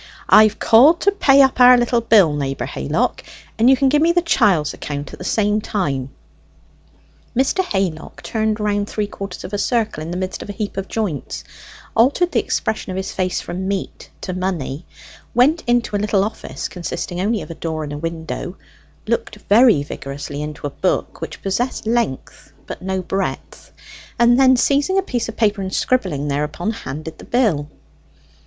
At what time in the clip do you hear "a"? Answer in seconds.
9.53-9.59, 10.49-10.53, 15.95-15.99, 17.51-17.53, 17.93-17.97, 20.65-20.71, 24.97-25.03